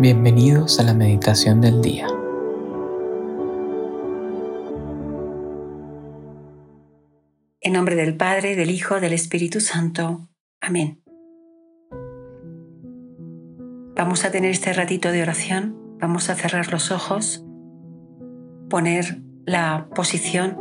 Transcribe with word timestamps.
Bienvenidos 0.00 0.80
a 0.80 0.82
la 0.82 0.94
meditación 0.94 1.60
del 1.60 1.82
día. 1.82 2.06
En 7.60 7.74
nombre 7.74 7.96
del 7.96 8.16
Padre, 8.16 8.56
del 8.56 8.70
Hijo, 8.70 8.98
del 8.98 9.12
Espíritu 9.12 9.60
Santo. 9.60 10.30
Amén. 10.62 11.02
Vamos 13.94 14.24
a 14.24 14.30
tener 14.30 14.52
este 14.52 14.72
ratito 14.72 15.12
de 15.12 15.20
oración, 15.20 15.76
vamos 16.00 16.30
a 16.30 16.34
cerrar 16.34 16.72
los 16.72 16.90
ojos, 16.90 17.44
poner 18.70 19.20
la 19.44 19.90
posición 19.94 20.56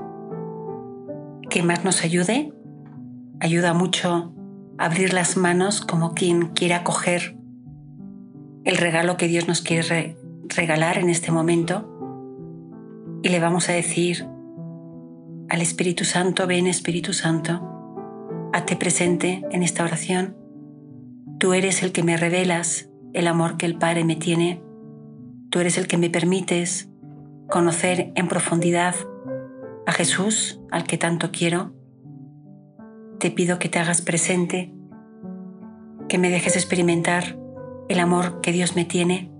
que 1.49 1.63
más 1.63 1.85
nos 1.85 2.03
ayude. 2.03 2.51
Ayuda 3.39 3.73
mucho 3.73 4.33
abrir 4.77 5.13
las 5.13 5.37
manos 5.37 5.79
como 5.79 6.13
quien 6.13 6.47
quiera 6.47 6.83
coger 6.83 7.38
el 8.63 8.77
regalo 8.77 9.17
que 9.17 9.27
Dios 9.27 9.47
nos 9.47 9.61
quiere 9.61 10.17
regalar 10.43 10.97
en 10.97 11.09
este 11.09 11.31
momento 11.31 11.95
y 13.23 13.29
le 13.29 13.39
vamos 13.39 13.69
a 13.69 13.73
decir 13.73 14.27
al 15.49 15.61
Espíritu 15.61 16.05
Santo, 16.05 16.45
ven 16.47 16.67
Espíritu 16.67 17.13
Santo, 17.13 18.49
hazte 18.53 18.75
presente 18.75 19.43
en 19.51 19.63
esta 19.63 19.83
oración. 19.83 20.37
Tú 21.39 21.53
eres 21.53 21.81
el 21.83 21.91
que 21.91 22.03
me 22.03 22.17
revelas 22.17 22.89
el 23.13 23.27
amor 23.27 23.57
que 23.57 23.65
el 23.65 23.77
Padre 23.77 24.03
me 24.03 24.15
tiene. 24.15 24.61
Tú 25.49 25.59
eres 25.59 25.77
el 25.77 25.87
que 25.87 25.97
me 25.97 26.09
permites 26.09 26.89
conocer 27.49 28.11
en 28.15 28.27
profundidad 28.27 28.95
a 29.87 29.91
Jesús, 29.91 30.61
al 30.69 30.83
que 30.83 30.97
tanto 30.97 31.31
quiero. 31.31 31.73
Te 33.19 33.31
pido 33.31 33.57
que 33.57 33.69
te 33.69 33.79
hagas 33.79 34.01
presente, 34.01 34.71
que 36.07 36.19
me 36.19 36.29
dejes 36.29 36.55
experimentar 36.55 37.38
el 37.89 37.99
amor 37.99 38.39
que 38.41 38.53
Dios 38.53 38.75
me 38.75 38.85
tiene. 38.85 39.31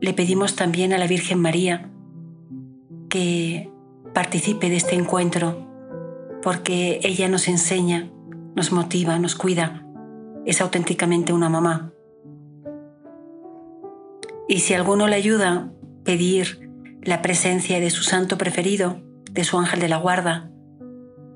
Le 0.00 0.14
pedimos 0.14 0.54
también 0.54 0.92
a 0.92 0.98
la 0.98 1.08
Virgen 1.08 1.40
María 1.40 1.90
que 3.10 3.70
participe 4.14 4.70
de 4.70 4.76
este 4.76 4.94
encuentro, 4.94 5.66
porque 6.42 7.00
ella 7.02 7.28
nos 7.28 7.48
enseña, 7.48 8.10
nos 8.54 8.70
motiva, 8.72 9.18
nos 9.18 9.34
cuida, 9.34 9.84
es 10.46 10.60
auténticamente 10.60 11.32
una 11.32 11.48
mamá. 11.48 11.92
Y 14.46 14.60
si 14.60 14.74
alguno 14.74 15.08
le 15.08 15.16
ayuda, 15.16 15.72
pedir 16.04 16.70
la 17.02 17.20
presencia 17.20 17.80
de 17.80 17.90
su 17.90 18.04
santo 18.04 18.38
preferido, 18.38 19.02
de 19.32 19.42
su 19.42 19.58
ángel 19.58 19.80
de 19.80 19.88
la 19.88 19.96
guarda, 19.96 20.50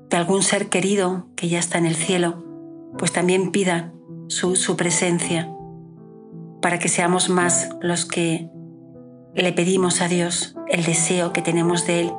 de 0.09 0.17
algún 0.17 0.43
ser 0.43 0.69
querido 0.69 1.27
que 1.35 1.49
ya 1.49 1.59
está 1.59 1.77
en 1.77 1.85
el 1.85 1.95
cielo, 1.95 2.43
pues 2.97 3.11
también 3.11 3.51
pida 3.51 3.93
su, 4.29 4.55
su 4.55 4.77
presencia 4.77 5.52
para 6.63 6.79
que 6.79 6.87
seamos 6.87 7.29
más 7.29 7.69
los 7.81 8.05
que 8.05 8.49
le 9.35 9.51
pedimos 9.51 10.01
a 10.01 10.07
Dios 10.07 10.55
el 10.69 10.85
deseo 10.85 11.33
que 11.33 11.41
tenemos 11.41 11.85
de 11.85 11.99
Él 11.99 12.13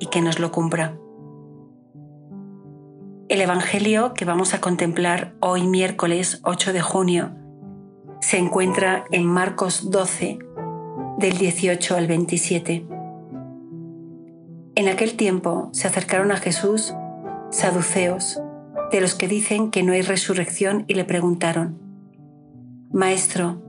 y 0.00 0.06
que 0.06 0.20
nos 0.20 0.40
lo 0.40 0.50
cumpla. 0.50 0.98
El 3.28 3.40
Evangelio 3.40 4.12
que 4.12 4.24
vamos 4.24 4.54
a 4.54 4.60
contemplar 4.60 5.34
hoy 5.40 5.66
miércoles 5.68 6.40
8 6.42 6.72
de 6.72 6.80
junio 6.80 7.30
se 8.20 8.38
encuentra 8.38 9.04
en 9.12 9.24
Marcos 9.24 9.90
12, 9.90 10.40
del 11.18 11.38
18 11.38 11.96
al 11.96 12.08
27. 12.08 12.86
En 14.74 14.88
aquel 14.88 15.14
tiempo 15.16 15.68
se 15.72 15.86
acercaron 15.86 16.32
a 16.32 16.38
Jesús 16.38 16.92
saduceos, 17.50 18.40
de 18.90 19.00
los 19.00 19.14
que 19.14 19.28
dicen 19.28 19.70
que 19.70 19.84
no 19.84 19.92
hay 19.92 20.02
resurrección, 20.02 20.84
y 20.88 20.94
le 20.94 21.04
preguntaron, 21.04 21.78
Maestro, 22.92 23.65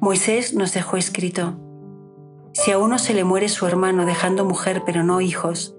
Moisés 0.00 0.54
nos 0.54 0.72
dejó 0.72 0.96
escrito, 0.96 1.60
si 2.54 2.70
a 2.70 2.78
uno 2.78 2.98
se 2.98 3.12
le 3.12 3.22
muere 3.22 3.50
su 3.50 3.66
hermano 3.66 4.06
dejando 4.06 4.46
mujer 4.46 4.82
pero 4.86 5.04
no 5.04 5.20
hijos, 5.20 5.76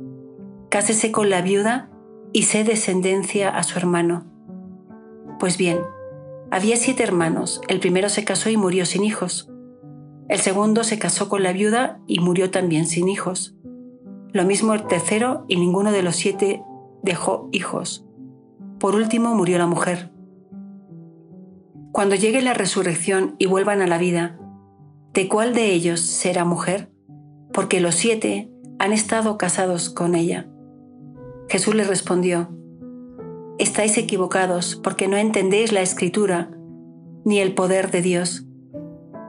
cásese 0.69 1.11
con 1.11 1.31
la 1.31 1.41
viuda 1.41 1.89
y 2.31 2.43
sé 2.43 2.63
descendencia 2.63 3.49
a 3.49 3.63
su 3.63 3.79
hermano. 3.79 4.25
Pues 5.39 5.57
bien, 5.57 5.79
había 6.51 6.77
siete 6.77 7.01
hermanos, 7.01 7.61
el 7.67 7.79
primero 7.79 8.09
se 8.09 8.23
casó 8.23 8.51
y 8.51 8.57
murió 8.57 8.85
sin 8.85 9.03
hijos, 9.03 9.49
el 10.29 10.37
segundo 10.37 10.83
se 10.83 10.99
casó 10.99 11.27
con 11.27 11.41
la 11.41 11.51
viuda 11.51 11.99
y 12.05 12.19
murió 12.19 12.51
también 12.51 12.85
sin 12.85 13.09
hijos, 13.09 13.55
lo 14.33 14.45
mismo 14.45 14.75
el 14.75 14.85
tercero 14.85 15.45
y 15.47 15.55
ninguno 15.55 15.91
de 15.91 16.03
los 16.03 16.15
siete 16.15 16.61
dejó 17.01 17.49
hijos. 17.51 18.05
Por 18.79 18.93
último 18.93 19.33
murió 19.33 19.57
la 19.57 19.67
mujer. 19.67 20.10
Cuando 21.91 22.15
llegue 22.15 22.41
la 22.41 22.53
resurrección 22.53 23.35
y 23.37 23.47
vuelvan 23.47 23.81
a 23.81 23.87
la 23.87 23.97
vida, 23.97 24.39
¿de 25.13 25.27
cuál 25.27 25.53
de 25.53 25.73
ellos 25.73 25.99
será 25.99 26.45
mujer? 26.45 26.89
Porque 27.51 27.81
los 27.81 27.95
siete 27.95 28.49
han 28.79 28.93
estado 28.93 29.37
casados 29.37 29.89
con 29.89 30.15
ella. 30.15 30.47
Jesús 31.49 31.75
les 31.75 31.87
respondió, 31.87 32.49
Estáis 33.59 33.97
equivocados 33.97 34.77
porque 34.81 35.09
no 35.09 35.17
entendéis 35.17 35.73
la 35.73 35.81
escritura 35.81 36.49
ni 37.25 37.39
el 37.39 37.53
poder 37.53 37.91
de 37.91 38.01
Dios. 38.01 38.45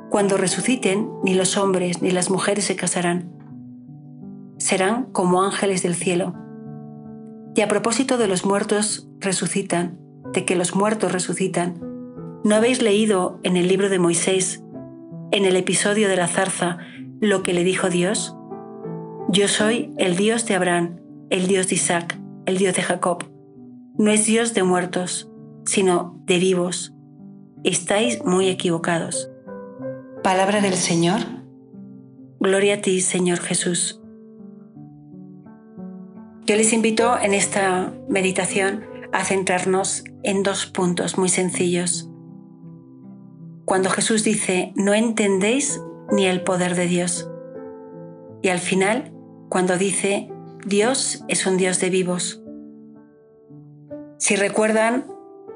Cuando 0.09 0.37
resuciten, 0.37 1.11
ni 1.25 1.35
los 1.35 1.57
hombres 1.57 2.01
ni 2.01 2.13
las 2.13 2.31
mujeres 2.31 2.65
se 2.65 2.77
casarán. 2.77 3.33
Serán 4.59 5.11
como 5.11 5.43
ángeles 5.43 5.83
del 5.83 5.97
cielo. 5.97 6.35
Y 7.57 7.61
a 7.61 7.69
propósito 7.69 8.19
de 8.19 8.29
los 8.29 8.47
muertos 8.47 9.09
resucitan, 9.19 9.99
de 10.33 10.45
que 10.45 10.55
los 10.55 10.77
muertos 10.77 11.13
resucitan, 11.13 11.92
¿No 12.45 12.57
habéis 12.57 12.83
leído 12.83 13.39
en 13.45 13.57
el 13.57 13.69
libro 13.69 13.89
de 13.89 14.01
Moisés, 14.01 14.65
en 15.31 15.45
el 15.45 15.55
episodio 15.55 16.09
de 16.09 16.17
la 16.17 16.27
zarza, 16.27 16.79
lo 17.21 17.45
que 17.45 17.53
le 17.53 17.63
dijo 17.63 17.89
Dios? 17.89 18.37
Yo 19.29 19.47
soy 19.47 19.95
el 19.97 20.17
Dios 20.17 20.45
de 20.47 20.57
Abraham, 20.57 20.99
el 21.31 21.47
Dios 21.47 21.69
de 21.69 21.77
Isaac, 21.77 22.19
el 22.47 22.59
Dios 22.59 22.75
de 22.75 22.83
Jacob. 22.83 23.31
No 23.97 24.11
es 24.11 24.27
Dios 24.27 24.55
de 24.55 24.65
muertos, 24.65 25.31
sino 25.67 26.21
de 26.27 26.39
vivos. 26.41 26.93
Estáis 27.63 28.25
muy 28.25 28.49
equivocados. 28.49 29.31
Palabra 30.25 30.61
del 30.61 30.75
Señor. 30.75 31.21
Gloria 32.41 32.75
a 32.75 32.81
ti, 32.81 33.03
Señor 33.03 33.39
Jesús. 33.39 34.01
Yo 36.45 36.57
les 36.57 36.73
invito 36.73 37.17
en 37.21 37.35
esta 37.35 37.95
meditación 38.09 38.85
a 39.13 39.25
centrarnos 39.25 40.03
en 40.25 40.43
dos 40.43 40.67
puntos 40.67 41.17
muy 41.19 41.29
sencillos 41.29 42.09
cuando 43.65 43.91
Jesús 43.91 44.25
dice, 44.25 44.73
no 44.77 44.95
entendéis 44.95 45.81
ni 46.11 46.27
el 46.27 46.43
poder 46.43 46.75
de 46.75 46.87
Dios. 46.87 47.31
Y 48.43 48.49
al 48.49 48.59
final, 48.59 49.13
cuando 49.49 49.79
dice, 49.79 50.31
Dios 50.65 51.25
es 51.29 51.47
un 51.47 51.57
Dios 51.57 51.81
de 51.81 51.91
vivos. 51.91 52.43
Si 54.19 54.37
recuerdan 54.37 55.07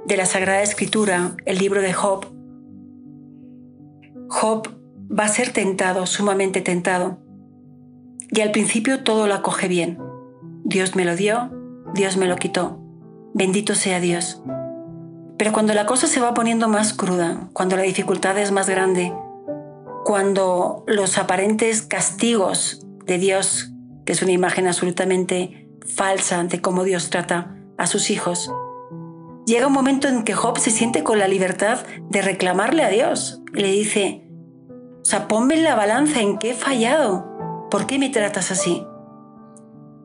de 0.06 0.16
la 0.16 0.26
Sagrada 0.26 0.62
Escritura, 0.62 1.36
el 1.44 1.58
libro 1.58 1.80
de 1.82 1.92
Job, 1.92 2.26
Job 4.28 4.68
va 5.08 5.24
a 5.24 5.28
ser 5.28 5.52
tentado, 5.52 6.06
sumamente 6.06 6.60
tentado. 6.60 7.18
Y 8.30 8.40
al 8.40 8.50
principio 8.50 9.02
todo 9.02 9.26
lo 9.26 9.34
acoge 9.34 9.68
bien. 9.68 9.98
Dios 10.64 10.96
me 10.96 11.04
lo 11.04 11.14
dio, 11.16 11.50
Dios 11.94 12.16
me 12.16 12.26
lo 12.26 12.36
quitó. 12.36 12.80
Bendito 13.34 13.74
sea 13.74 14.00
Dios. 14.00 14.42
Pero 15.38 15.52
cuando 15.52 15.74
la 15.74 15.86
cosa 15.86 16.06
se 16.06 16.20
va 16.20 16.34
poniendo 16.34 16.68
más 16.68 16.94
cruda, 16.94 17.48
cuando 17.52 17.76
la 17.76 17.82
dificultad 17.82 18.38
es 18.38 18.52
más 18.52 18.68
grande, 18.68 19.12
cuando 20.04 20.84
los 20.86 21.18
aparentes 21.18 21.82
castigos 21.82 22.86
de 23.04 23.18
Dios, 23.18 23.72
que 24.04 24.12
es 24.12 24.22
una 24.22 24.32
imagen 24.32 24.66
absolutamente 24.66 25.68
falsa 25.84 26.42
de 26.44 26.60
cómo 26.60 26.84
Dios 26.84 27.10
trata 27.10 27.54
a 27.76 27.86
sus 27.86 28.10
hijos, 28.10 28.50
llega 29.46 29.66
un 29.66 29.72
momento 29.72 30.08
en 30.08 30.24
que 30.24 30.34
Job 30.34 30.58
se 30.58 30.70
siente 30.70 31.02
con 31.04 31.18
la 31.18 31.28
libertad 31.28 31.80
de 32.08 32.22
reclamarle 32.22 32.82
a 32.82 32.88
Dios. 32.88 33.42
Y 33.54 33.60
le 33.60 33.72
dice, 33.72 34.26
o 35.02 35.04
sea, 35.04 35.28
ponme 35.28 35.54
en 35.54 35.64
la 35.64 35.74
balanza 35.74 36.20
en 36.20 36.38
qué 36.38 36.52
he 36.52 36.54
fallado, 36.54 37.68
¿por 37.70 37.86
qué 37.86 37.98
me 37.98 38.08
tratas 38.08 38.50
así? 38.50 38.86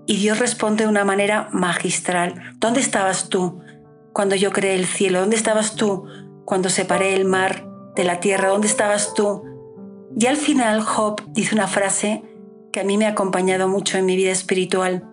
Y 0.07 0.17
Dios 0.17 0.39
responde 0.39 0.83
de 0.83 0.89
una 0.89 1.05
manera 1.05 1.47
magistral, 1.51 2.55
¿dónde 2.57 2.81
estabas 2.81 3.29
tú 3.29 3.61
cuando 4.13 4.35
yo 4.35 4.51
creé 4.51 4.75
el 4.75 4.85
cielo? 4.85 5.19
¿Dónde 5.19 5.35
estabas 5.35 5.75
tú 5.75 6.05
cuando 6.45 6.69
separé 6.69 7.15
el 7.15 7.25
mar 7.25 7.67
de 7.95 8.03
la 8.03 8.19
tierra? 8.19 8.49
¿Dónde 8.49 8.67
estabas 8.67 9.13
tú? 9.13 9.43
Y 10.17 10.25
al 10.25 10.37
final 10.37 10.81
Job 10.81 11.21
dice 11.33 11.55
una 11.55 11.67
frase 11.67 12.23
que 12.71 12.79
a 12.79 12.83
mí 12.83 12.97
me 12.97 13.05
ha 13.05 13.09
acompañado 13.09 13.67
mucho 13.67 13.97
en 13.97 14.05
mi 14.05 14.15
vida 14.15 14.31
espiritual. 14.31 15.07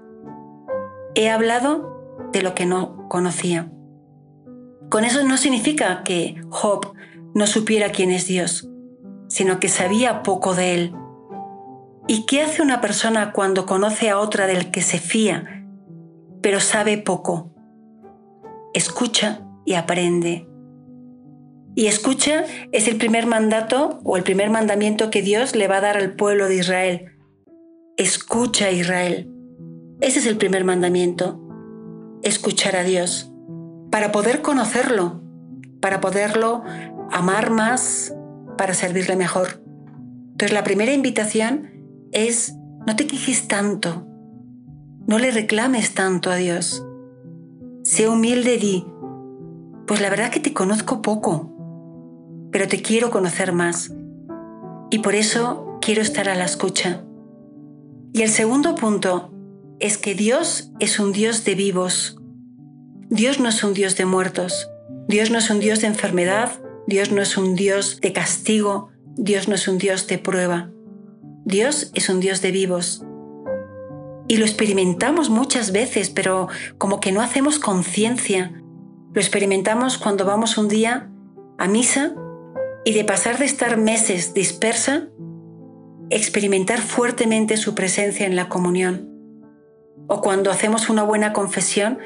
He 1.15 1.31
hablado 1.31 2.29
de 2.33 2.43
lo 2.43 2.55
que 2.55 2.67
no 2.67 3.09
conocía. 3.09 3.71
Con 4.91 5.05
eso 5.05 5.23
no 5.25 5.37
significa 5.37 6.03
que 6.03 6.41
Job 6.49 6.94
no 7.35 7.47
supiera 7.47 7.91
quién 7.91 8.11
es 8.11 8.27
Dios, 8.27 8.69
sino 9.29 9.61
que 9.61 9.69
sabía 9.69 10.23
poco 10.23 10.55
de 10.55 10.75
él. 10.75 10.94
¿Y 12.06 12.25
qué 12.25 12.43
hace 12.43 12.62
una 12.62 12.81
persona 12.81 13.33
cuando 13.33 13.67
conoce 13.67 14.09
a 14.09 14.19
otra 14.19 14.47
del 14.47 14.71
que 14.71 14.81
se 14.81 14.99
fía, 14.99 15.67
pero 16.41 16.59
sabe 16.59 16.97
poco? 16.97 17.51
Escucha 18.79 19.41
y 19.67 19.75
aprende. 19.75 20.49
Y 21.75 21.87
escucha 21.87 22.45
es 22.73 22.89
el 22.89 22.97
primer 22.97 23.27
mandato 23.27 24.01
o 24.05 24.17
el 24.17 24.23
primer 24.23 24.51
mandamiento 24.51 25.11
que 25.11 25.23
Dios 25.23 25.55
le 25.55 25.69
va 25.69 25.77
a 25.77 25.81
dar 25.83 25.97
al 25.97 26.15
pueblo 26.15 26.49
de 26.49 26.57
Israel. 26.57 27.13
Escucha 27.97 28.71
Israel. 28.71 29.31
Ese 30.01 30.21
es 30.21 30.27
el 30.27 30.37
primer 30.37 30.65
mandamiento. 30.65 31.41
Escuchar 32.23 32.77
a 32.77 32.85
Dios. 32.85 33.33
Para 33.91 34.13
poder 34.13 34.43
conocerlo, 34.43 35.23
para 35.81 36.01
poderlo 36.01 36.63
amar 37.11 37.51
más, 37.51 38.15
para 38.57 38.75
servirle 38.75 39.17
mejor. 39.17 39.63
Entonces 40.33 40.53
la 40.53 40.65
primera 40.65 40.93
invitación 40.93 41.71
es 42.13 42.55
no 42.87 42.97
te 42.97 43.07
quejes 43.07 43.49
tanto, 43.49 44.07
no 45.07 45.19
le 45.19 45.31
reclames 45.31 45.95
tanto 45.95 46.31
a 46.31 46.37
Dios. 46.37 46.85
Sé 47.90 48.06
humilde 48.06 48.58
di, 48.58 48.85
pues 49.87 50.02
la 50.02 50.11
verdad 50.11 50.31
que 50.31 50.40
te 50.40 50.52
conozco 50.52 51.00
poco 51.00 51.55
pero 52.50 52.69
te 52.69 52.82
quiero 52.82 53.11
conocer 53.11 53.52
más. 53.52 53.93
Y 54.90 54.99
por 55.00 55.14
eso 55.14 55.79
quiero 55.81 56.02
estar 56.02 56.29
a 56.29 56.35
la 56.35 56.44
escucha. 56.44 57.05
Y 58.12 58.23
el 58.23 58.31
segundo 58.31 58.75
punto 58.75 59.32
es 59.81 59.99
que 59.99 60.14
Dios 60.14 60.70
es 60.81 60.99
un 60.99 61.12
Dios 61.12 61.44
de 61.44 61.55
vivos. 61.55 62.19
Dios 63.11 63.38
no 63.38 63.49
es 63.49 63.62
un 63.62 63.75
Dios 63.75 63.96
de 63.96 64.06
muertos. 64.06 64.69
Dios 65.08 65.31
no 65.31 65.38
es 65.38 65.50
un 65.50 65.61
Dios 65.61 65.81
de 65.81 65.88
enfermedad. 65.88 66.61
Dios 66.87 67.12
no 67.12 67.20
es 67.23 67.37
un 67.37 67.55
Dios 67.55 68.00
de 68.00 68.12
castigo. 68.12 68.88
Dios 69.17 69.49
no 69.49 69.55
es 69.55 69.69
un 69.69 69.79
Dios 69.79 70.06
de 70.06 70.19
prueba. 70.19 70.70
Dios 71.44 71.91
es 71.94 72.08
un 72.08 72.20
Dios 72.20 72.43
de 72.43 72.50
vivos. 72.50 73.05
Y 74.29 74.37
lo 74.37 74.45
experimentamos 74.45 75.31
muchas 75.31 75.73
veces, 75.73 76.11
pero 76.11 76.49
como 76.77 77.01
que 77.01 77.13
no 77.13 77.23
hacemos 77.23 77.59
conciencia. 77.59 78.63
Lo 79.15 79.21
experimentamos 79.21 79.97
cuando 79.97 80.27
vamos 80.27 80.59
un 80.59 80.69
día 80.69 81.11
a 81.57 81.67
misa 81.67 82.15
y 82.85 82.93
de 82.93 83.05
pasar 83.05 83.39
de 83.39 83.47
estar 83.47 83.79
meses 83.79 84.35
dispersa, 84.35 85.09
experimentar 86.11 86.81
fuertemente 86.81 87.57
su 87.57 87.75
presencia 87.75 88.27
en 88.27 88.37
la 88.37 88.49
comunión. 88.49 89.09
O 90.07 90.21
cuando 90.21 90.51
hacemos 90.51 90.91
una 90.91 91.03
buena 91.03 91.33
confesión, 91.33 91.99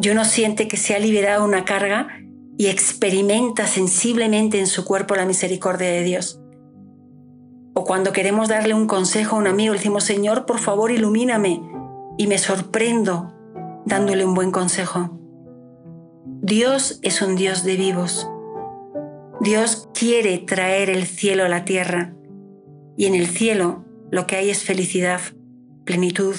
y 0.00 0.08
uno 0.10 0.24
siente 0.24 0.68
que 0.68 0.76
se 0.76 0.94
ha 0.94 0.98
liberado 0.98 1.44
una 1.44 1.64
carga 1.64 2.08
y 2.56 2.68
experimenta 2.68 3.66
sensiblemente 3.66 4.58
en 4.58 4.66
su 4.66 4.84
cuerpo 4.84 5.16
la 5.16 5.26
misericordia 5.26 5.88
de 5.88 6.02
Dios. 6.02 6.41
O 7.74 7.84
cuando 7.84 8.12
queremos 8.12 8.48
darle 8.48 8.74
un 8.74 8.86
consejo 8.86 9.36
a 9.36 9.38
un 9.38 9.46
amigo, 9.46 9.72
le 9.72 9.78
decimos, 9.78 10.04
Señor, 10.04 10.46
por 10.46 10.58
favor, 10.58 10.90
ilumíname. 10.90 11.62
Y 12.18 12.26
me 12.26 12.38
sorprendo 12.38 13.32
dándole 13.86 14.24
un 14.24 14.34
buen 14.34 14.50
consejo. 14.50 15.18
Dios 16.24 16.98
es 17.02 17.22
un 17.22 17.36
Dios 17.36 17.64
de 17.64 17.76
vivos. 17.76 18.28
Dios 19.40 19.88
quiere 19.94 20.38
traer 20.38 20.90
el 20.90 21.06
cielo 21.06 21.44
a 21.44 21.48
la 21.48 21.64
tierra 21.64 22.14
y 22.96 23.06
en 23.06 23.14
el 23.14 23.26
cielo 23.26 23.84
lo 24.10 24.26
que 24.26 24.36
hay 24.36 24.50
es 24.50 24.62
felicidad, 24.62 25.20
plenitud, 25.84 26.36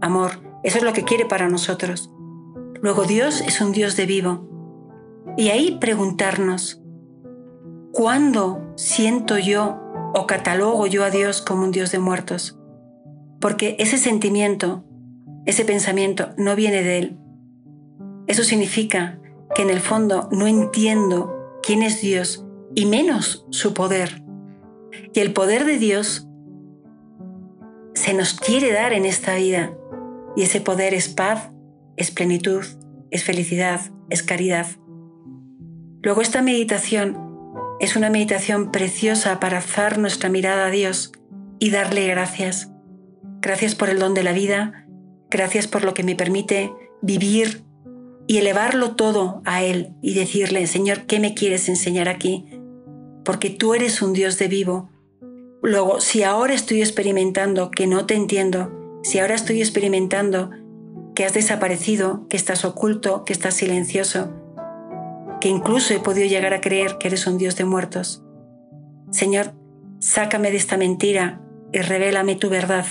amor. 0.00 0.32
Eso 0.62 0.78
es 0.78 0.84
lo 0.84 0.92
que 0.92 1.04
quiere 1.04 1.26
para 1.26 1.48
nosotros. 1.48 2.10
Luego 2.82 3.04
Dios 3.04 3.40
es 3.42 3.60
un 3.60 3.72
Dios 3.72 3.96
de 3.96 4.06
vivo. 4.06 4.48
Y 5.36 5.48
ahí 5.50 5.78
preguntarnos, 5.80 6.82
¿cuándo 7.92 8.72
siento 8.76 9.38
yo 9.38 9.78
o 10.14 10.26
catalogo 10.26 10.86
yo 10.86 11.04
a 11.04 11.10
Dios 11.10 11.42
como 11.42 11.64
un 11.64 11.70
Dios 11.70 11.92
de 11.92 11.98
muertos? 11.98 12.58
Porque 13.40 13.76
ese 13.78 13.98
sentimiento, 13.98 14.84
ese 15.46 15.64
pensamiento 15.64 16.30
no 16.36 16.56
viene 16.56 16.82
de 16.82 16.98
Él. 16.98 17.18
Eso 18.26 18.44
significa 18.44 19.18
que 19.54 19.62
en 19.62 19.70
el 19.70 19.80
fondo 19.80 20.28
no 20.30 20.46
entiendo 20.46 21.58
quién 21.62 21.82
es 21.82 22.00
Dios 22.00 22.46
y 22.74 22.86
menos 22.86 23.46
su 23.50 23.74
poder. 23.74 24.22
Y 25.12 25.20
el 25.20 25.32
poder 25.32 25.64
de 25.64 25.78
Dios 25.78 26.28
se 27.94 28.14
nos 28.14 28.34
quiere 28.34 28.72
dar 28.72 28.92
en 28.92 29.04
esta 29.04 29.34
vida. 29.34 29.76
Y 30.36 30.42
ese 30.42 30.60
poder 30.60 30.94
es 30.94 31.08
paz, 31.08 31.50
es 31.96 32.10
plenitud, 32.10 32.64
es 33.10 33.24
felicidad, 33.24 33.80
es 34.08 34.22
caridad. 34.22 34.66
Luego 36.02 36.22
esta 36.22 36.42
meditación 36.42 37.29
es 37.80 37.96
una 37.96 38.10
meditación 38.10 38.70
preciosa 38.70 39.40
para 39.40 39.56
alzar 39.56 39.98
nuestra 39.98 40.28
mirada 40.28 40.66
a 40.66 40.70
Dios 40.70 41.12
y 41.58 41.70
darle 41.70 42.06
gracias. 42.06 42.70
Gracias 43.40 43.74
por 43.74 43.88
el 43.88 43.98
don 43.98 44.12
de 44.12 44.22
la 44.22 44.32
vida, 44.32 44.86
gracias 45.30 45.66
por 45.66 45.82
lo 45.82 45.94
que 45.94 46.02
me 46.02 46.14
permite 46.14 46.72
vivir 47.00 47.64
y 48.26 48.36
elevarlo 48.36 48.94
todo 48.96 49.40
a 49.46 49.64
Él 49.64 49.94
y 50.02 50.14
decirle, 50.14 50.66
Señor, 50.66 51.06
¿qué 51.06 51.20
me 51.20 51.34
quieres 51.34 51.68
enseñar 51.70 52.08
aquí? 52.08 52.46
Porque 53.24 53.48
tú 53.48 53.74
eres 53.74 54.02
un 54.02 54.12
Dios 54.12 54.38
de 54.38 54.48
vivo. 54.48 54.90
Luego, 55.62 56.00
si 56.00 56.22
ahora 56.22 56.54
estoy 56.54 56.80
experimentando 56.80 57.70
que 57.70 57.86
no 57.86 58.04
te 58.04 58.14
entiendo, 58.14 59.00
si 59.02 59.18
ahora 59.18 59.34
estoy 59.34 59.60
experimentando 59.60 60.50
que 61.14 61.24
has 61.24 61.32
desaparecido, 61.32 62.28
que 62.28 62.36
estás 62.36 62.64
oculto, 62.64 63.24
que 63.24 63.32
estás 63.32 63.54
silencioso, 63.54 64.34
que 65.40 65.48
incluso 65.48 65.94
he 65.94 66.00
podido 66.00 66.26
llegar 66.26 66.54
a 66.54 66.60
creer 66.60 66.98
que 66.98 67.08
eres 67.08 67.26
un 67.26 67.38
Dios 67.38 67.56
de 67.56 67.64
muertos. 67.64 68.22
Señor, 69.10 69.54
sácame 69.98 70.50
de 70.50 70.56
esta 70.56 70.76
mentira 70.76 71.40
y 71.72 71.78
revélame 71.78 72.36
tu 72.36 72.48
verdad 72.48 72.86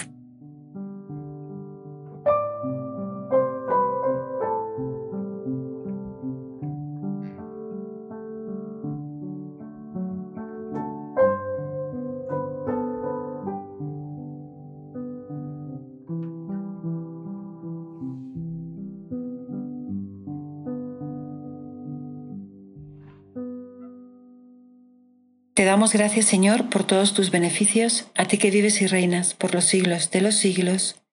Te 25.60 25.66
damos 25.66 25.92
gracias, 25.92 26.26
Señor, 26.26 26.70
por 26.70 26.86
todos 26.86 27.14
tus 27.14 27.32
beneficios, 27.32 28.08
a 28.16 28.24
ti 28.24 28.38
que 28.38 28.50
vives 28.50 28.82
y 28.82 28.88
reinas 28.88 29.34
por 29.34 29.54
los 29.54 29.66
siglos 29.66 30.10
de 30.10 30.22
los 30.22 30.36
siglos. 30.36 31.04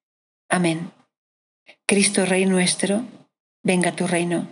Amén. 0.48 0.92
Cristo, 1.84 2.24
Rey 2.24 2.46
nuestro, 2.46 3.02
venga 3.64 3.96
tu 3.96 4.06
reino. 4.06 4.46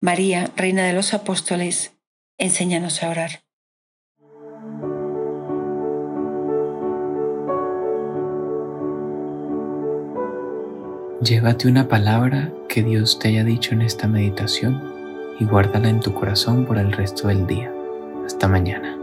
María, 0.00 0.50
Reina 0.56 0.84
de 0.84 0.94
los 0.94 1.14
Apóstoles, 1.14 1.92
enséñanos 2.38 3.04
a 3.04 3.10
orar. 3.10 3.30
Llévate 11.22 11.68
una 11.68 11.86
palabra 11.86 12.52
que 12.68 12.82
Dios 12.82 13.20
te 13.20 13.28
haya 13.28 13.44
dicho 13.44 13.74
en 13.74 13.82
esta 13.82 14.08
meditación 14.08 14.92
y 15.38 15.44
guárdala 15.44 15.88
en 15.88 16.00
tu 16.00 16.14
corazón 16.14 16.66
por 16.66 16.78
el 16.78 16.90
resto 16.90 17.28
del 17.28 17.46
día. 17.46 17.72
Hasta 18.26 18.48
mañana. 18.48 18.99